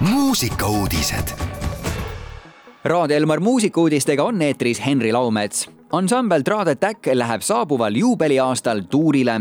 muusikauudised. 0.00 1.28
Raadio 2.84 3.16
Elmar 3.16 3.40
muusikuudistega 3.40 4.24
on 4.24 4.42
eetris 4.42 4.86
Henri 4.86 5.12
Laumets. 5.12 5.70
ansambel 5.92 6.42
Trad 6.42 6.68
Attack 6.68 7.06
läheb 7.14 7.40
saabuval 7.40 7.94
juubeliaastal 7.94 8.80
tuurile 8.90 9.40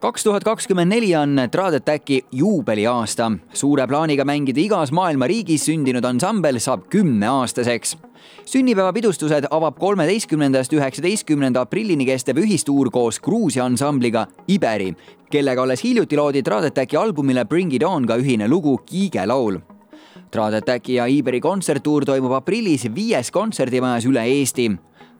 kaks 0.00 0.24
tuhat 0.24 0.44
kakskümmend 0.44 0.88
neli 0.88 1.16
on 1.16 1.36
Trad 1.50 1.74
Attacki 1.74 2.24
juubeliaasta. 2.32 3.32
suure 3.52 3.86
plaaniga 3.86 4.24
mängida 4.24 4.60
igas 4.60 4.92
maailma 4.92 5.26
riigis 5.26 5.64
sündinud 5.64 6.04
ansambel 6.04 6.58
saab 6.58 6.80
kümneaastaseks. 6.88 7.96
sünnipäevapidustused 8.44 9.44
avab 9.50 9.78
kolmeteistkümnendast 9.78 10.72
üheksateistkümnenda 10.72 11.60
aprillini 11.60 12.06
kestev 12.06 12.36
ühistuur 12.36 12.90
koos 12.90 13.20
Gruusia 13.20 13.64
ansambliga 13.64 14.26
Iberi, 14.48 14.96
kellega 15.30 15.62
alles 15.62 15.84
hiljuti 15.84 16.16
loodi 16.16 16.42
Trad 16.42 16.64
Attacki 16.64 16.96
albumile 16.96 17.44
Bring 17.44 17.74
It 17.74 17.82
On 17.82 18.06
ka 18.06 18.16
ühine 18.16 18.48
lugu 18.48 18.78
Kiige 18.78 19.26
laul 19.26 19.60
Trad 20.30 20.54
Attacki 20.54 20.94
ja 20.94 21.06
Iberi 21.10 21.40
kontserttuur 21.40 22.04
toimub 22.06 22.32
aprillis 22.32 22.86
viies 22.94 23.30
kontserdimajas 23.34 24.06
üle 24.06 24.22
Eesti 24.30 24.70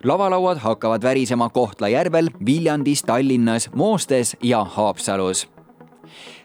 lavalauad 0.04 0.58
hakkavad 0.62 1.02
värisema 1.02 1.48
Kohtla-Järvel, 1.48 2.30
Viljandis, 2.46 3.02
Tallinnas, 3.02 3.70
Moostes 3.74 4.36
ja 4.42 4.64
Haapsalus 4.64 5.48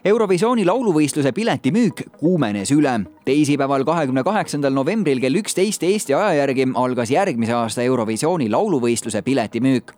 Eurovisiooni 0.04 0.64
lauluvõistluse 0.64 1.32
piletimüük 1.32 2.02
kuumenes 2.18 2.70
üle. 2.70 3.00
teisipäeval, 3.24 3.84
kahekümne 3.84 4.22
kaheksandal 4.22 4.72
novembril 4.72 5.20
kell 5.20 5.34
üksteist 5.34 5.82
Eesti 5.82 6.14
aja 6.14 6.34
järgi 6.34 6.66
algas 6.74 7.10
järgmise 7.10 7.52
aasta 7.52 7.82
Eurovisiooni 7.82 8.50
lauluvõistluse 8.50 9.22
piletimüük. 9.22 9.92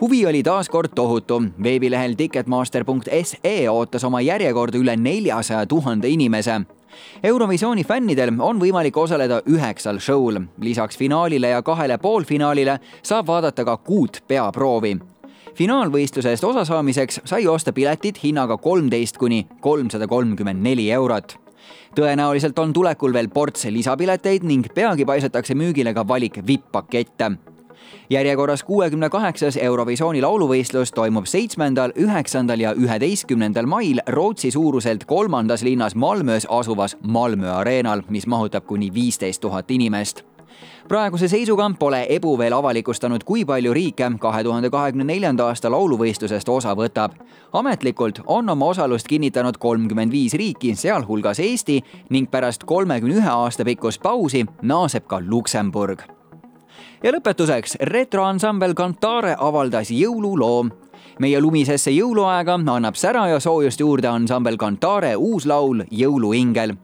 huvi 0.00 0.26
oli 0.26 0.42
taas 0.42 0.68
kord 0.68 0.90
tohutu. 0.94 1.42
veebilehel 1.62 2.14
ticketmaster.ee 2.14 3.70
ootas 3.70 4.04
oma 4.04 4.20
järjekorda 4.20 4.78
üle 4.78 4.96
neljasaja 4.96 5.66
tuhande 5.66 6.08
inimese 6.08 6.60
Eurovisiooni 7.22 7.84
fännidel 7.84 8.32
on 8.38 8.60
võimalik 8.60 8.96
osaleda 8.96 9.42
üheksal 9.46 9.98
show'l. 9.98 10.40
lisaks 10.60 10.98
finaalile 10.98 11.48
ja 11.48 11.62
kahele 11.62 11.98
poolfinaalile 11.98 12.78
saab 13.02 13.26
vaadata 13.26 13.64
ka 13.64 13.76
kuut 13.76 14.22
peaproovi. 14.28 14.98
finaalvõistlusest 15.54 16.44
osasaamiseks 16.44 17.20
sai 17.24 17.46
osta 17.46 17.72
piletid 17.72 18.16
hinnaga 18.24 18.56
kolmteist 18.56 19.16
kuni 19.16 19.46
kolmsada 19.60 20.06
kolmkümmend 20.06 20.62
neli 20.62 20.90
eurot 20.90 21.36
tõenäoliselt 21.96 22.58
on 22.58 22.72
tulekul 22.72 23.12
veel 23.12 23.28
ports 23.28 23.64
lisapileteid 23.64 24.42
ning 24.42 24.66
peagi 24.74 25.04
paisatakse 25.04 25.54
müügile 25.54 25.94
ka 25.94 26.08
valik 26.08 26.40
vipp-pakette 26.46 27.51
järjekorras 28.10 28.62
kuuekümne 28.62 29.08
kaheksas 29.10 29.56
Eurovisiooni 29.56 30.22
lauluvõistlus 30.22 30.92
toimub 30.92 31.26
seitsmendal, 31.26 31.92
üheksandal 31.96 32.60
ja 32.60 32.74
üheteistkümnendal 32.74 33.66
mail 33.66 34.00
Rootsi 34.08 34.50
suuruselt 34.50 35.04
kolmandas 35.04 35.62
linnas 35.62 35.94
Malmös 35.94 36.46
asuvas 36.50 36.96
Malmö 37.02 37.52
areenal, 37.52 38.02
mis 38.08 38.26
mahutab 38.26 38.66
kuni 38.66 38.94
viisteist 38.94 39.40
tuhat 39.40 39.70
inimest 39.70 40.22
praeguse 40.88 41.28
seisuga 41.28 41.70
pole 41.78 42.06
Ebu 42.08 42.38
veel 42.38 42.52
avalikustanud, 42.52 43.24
kui 43.24 43.44
palju 43.48 43.72
riike 43.74 44.10
kahe 44.20 44.42
tuhande 44.44 44.70
kahekümne 44.70 45.06
neljanda 45.08 45.46
aasta 45.46 45.70
lauluvõistlusest 45.70 46.48
osa 46.48 46.74
võtab. 46.76 47.12
ametlikult 47.52 48.20
on 48.26 48.48
oma 48.48 48.66
osalust 48.66 49.08
kinnitanud 49.08 49.58
kolmkümmend 49.58 50.12
viis 50.12 50.34
riiki, 50.34 50.74
sealhulgas 50.76 51.40
Eesti 51.40 51.82
ning 52.10 52.30
pärast 52.30 52.64
kolmekümne 52.64 53.14
ühe 53.14 53.30
aasta 53.30 53.64
pikkust 53.64 54.02
pausi 54.02 54.46
naaseb 54.62 55.06
ka 55.06 55.20
Luksemburg 55.20 56.21
ja 57.02 57.12
lõpetuseks 57.12 57.76
retroansambel 57.80 58.74
Cantare 58.74 59.36
avaldas 59.38 59.90
jõululoo. 59.90 60.70
meie 61.18 61.40
lumisesse 61.40 61.90
jõuluaega 61.90 62.54
annab 62.54 62.94
sära 62.94 63.28
ja 63.28 63.40
soojust 63.40 63.80
juurde 63.80 64.08
ansambel 64.08 64.56
Cantare 64.56 65.16
uus 65.16 65.46
laul 65.46 65.84
Jõuluingel 65.90 66.76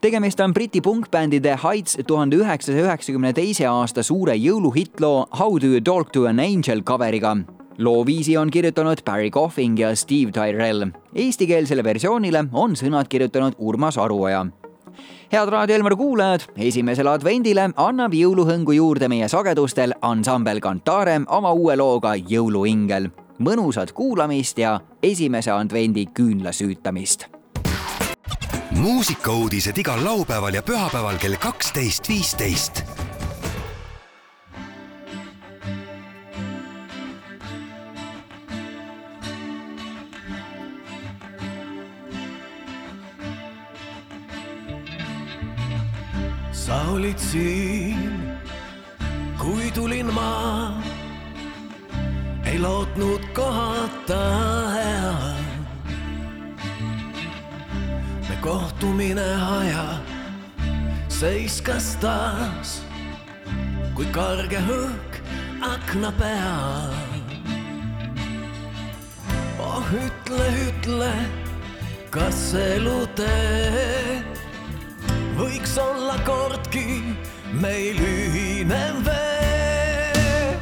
tegemist 0.00 0.40
on 0.40 0.54
Briti 0.54 0.80
punkbändi 0.80 1.40
The 1.40 1.58
Heights 1.64 1.98
tuhande 2.06 2.36
üheksasaja 2.36 2.84
üheksakümne 2.86 3.32
teise 3.32 3.66
aasta 3.66 4.02
suure 4.02 4.34
jõuluhittloo 4.36 5.26
How 5.38 5.58
do 5.58 5.66
you 5.66 5.80
talk 5.80 6.12
to 6.12 6.26
an 6.26 6.40
angel 6.40 6.82
coveriga. 6.82 7.36
loo 7.78 8.06
viisi 8.06 8.36
on 8.36 8.50
kirjutanud 8.50 9.02
Barry 9.04 9.30
Coffing 9.30 9.78
ja 9.78 9.96
Steve 9.96 10.32
Tyrell. 10.32 10.90
Eestikeelsele 11.14 11.84
versioonile 11.84 12.44
on 12.52 12.76
sõnad 12.76 13.08
kirjutanud 13.08 13.54
Urmas 13.58 13.98
Aruoja 13.98 14.46
head 15.32 15.48
Raadio 15.48 15.76
Elmar 15.76 15.96
kuulajad, 15.96 16.46
esimesele 16.56 17.10
advendile 17.10 17.70
annab 17.76 18.14
jõuluhõngu 18.14 18.76
juurde 18.76 19.08
meie 19.08 19.28
sagedustel 19.28 19.94
ansambel 20.02 20.60
Cantare 20.60 21.20
oma 21.26 21.52
uue 21.52 21.76
looga 21.76 22.14
Jõuluingel. 22.16 23.10
mõnusat 23.42 23.92
kuulamist 23.92 24.58
ja 24.58 24.80
esimese 25.02 25.50
advendi 25.50 26.06
küünlasüütamist. 26.06 27.26
muusikauudised 28.70 29.78
igal 29.78 30.04
laupäeval 30.04 30.54
ja 30.54 30.62
pühapäeval 30.62 31.18
kell 31.18 31.36
kaksteist, 31.36 32.08
viisteist 32.08 32.84
olid 47.02 47.18
siin, 47.18 48.38
kui 49.38 49.70
tulin 49.74 50.06
ma, 50.14 50.70
ei 52.46 52.58
lootnud 52.62 53.24
kohata 53.34 54.20
hea. 54.70 55.14
me 58.28 58.36
kohtumine 58.40 59.26
aja 59.58 59.86
seiskas 61.08 61.96
taas, 61.98 62.76
kui 63.98 64.06
karge 64.14 64.62
hõõk 64.68 65.18
akna 65.72 66.12
peal. 66.22 66.94
oh 69.58 69.90
ütle, 70.06 70.46
ütle, 70.68 71.10
kas 72.14 72.54
elutee 72.54 74.22
võiks 75.42 75.74
olla 75.80 76.14
kordki 76.26 77.02
meil 77.62 77.98
ühine 77.98 78.82
vee. 79.06 80.54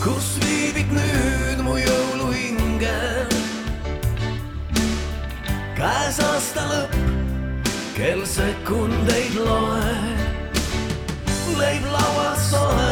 kus 0.00 0.28
viibid 0.44 0.92
nüüd 0.96 1.60
mu 1.66 1.76
jõuluingel? 1.80 3.34
käes 5.76 6.20
aasta 6.24 6.64
lõpp, 6.70 6.96
kell 7.98 8.24
sekundeid 8.36 9.36
loeb. 9.44 10.24
leib 11.60 11.84
laual 11.92 12.34
soe, 12.48 12.90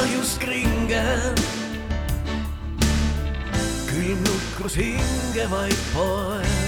ahjus 0.00 0.36
kringel. 0.40 1.30
külm 3.92 4.26
nukrus 4.28 4.80
hinge 4.80 5.48
vaid 5.52 5.88
poeb. 5.92 6.61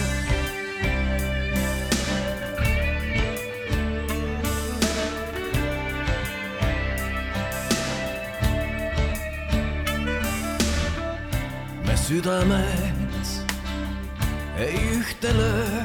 Südamed 12.09 13.25
ei 14.59 14.77
ühte 14.99 15.31
löö, 15.39 15.83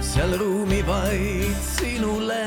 seal 0.00 0.38
ruumi 0.38 0.86
vaid 0.86 1.58
sinule. 1.76 2.46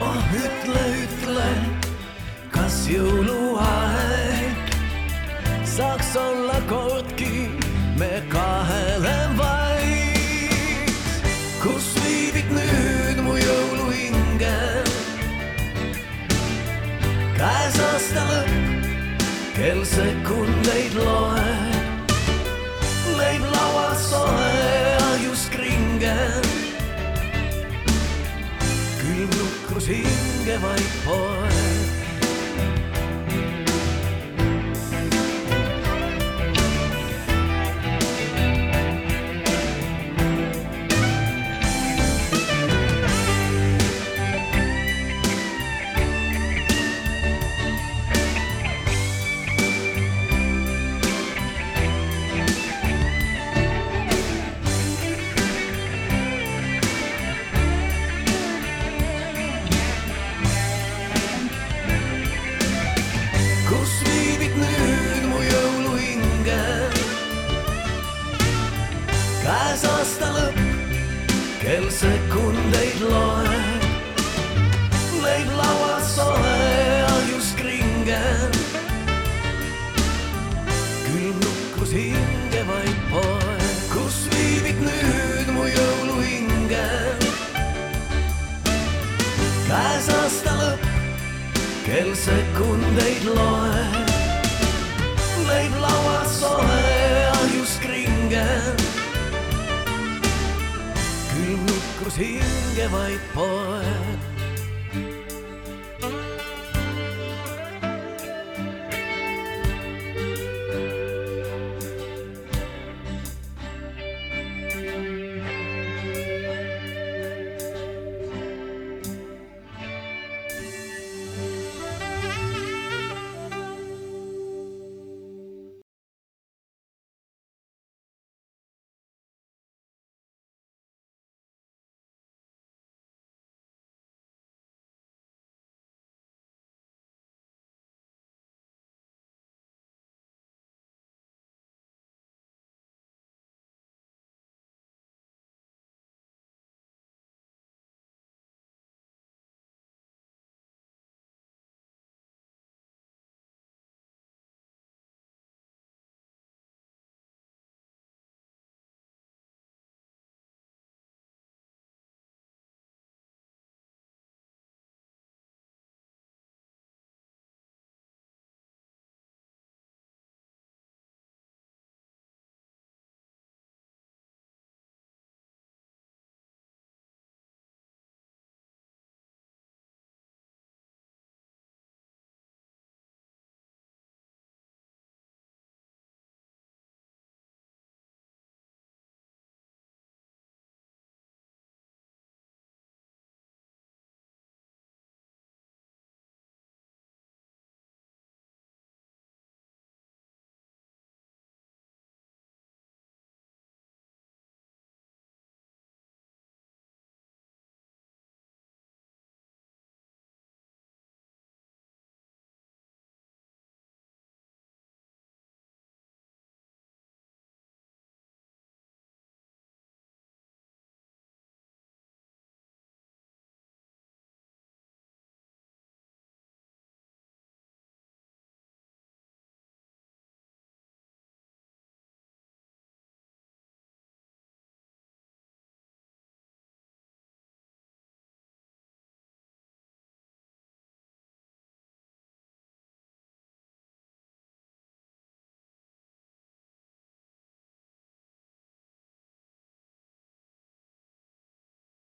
oh 0.00 0.24
ütle, 0.44 0.84
ütle, 1.04 1.50
kas 2.54 2.76
jõuluaeg 2.88 4.72
saaks 5.76 6.16
olla 6.16 6.58
kordki 6.72 7.50
me 8.00 8.12
kahele 8.32 9.18
vaid, 9.42 10.94
kus 11.62 11.90
viibid 12.04 12.48
nüüd 12.56 13.20
mu 13.28 13.36
jõuluingel? 13.44 14.88
käes 17.36 17.84
aasta 17.90 18.24
lõpp 18.32 18.49
kell 19.60 19.84
sekundeid 19.84 20.94
loeb, 20.96 22.12
leib 23.18 23.44
laual 23.52 23.92
soe, 24.00 24.48
ahjus 25.04 25.44
kringel. 25.52 26.48
külm 29.02 29.30
nukrus 29.36 29.92
hinge 29.92 30.56
vaid 30.64 30.92
poeb. 31.04 31.89
Sekundeid 71.90 73.00
loeb. 73.00 73.82
leib 75.22 75.48
lauas 75.58 76.14
soe, 76.14 76.58
ahjus 77.14 77.48
kringen. 77.58 78.50
külm 81.06 81.36
nukrus 81.44 81.92
hinge 81.92 82.62
vaid 82.70 82.98
poe, 83.10 83.58
kus 83.92 84.18
viibid 84.34 84.78
nüüd 84.86 85.50
mu 85.56 85.66
jõuluingel. 85.74 87.26
käes 89.66 90.12
aasta 90.20 90.54
lõpp, 90.60 90.86
kel 91.88 92.14
sekundeid 92.26 93.26
loeb. 93.34 94.14
leib 95.50 95.82
lauas 95.82 96.09
Being 102.20 102.42
a 102.78 102.88
white 102.90 103.18
boy. 103.34 104.09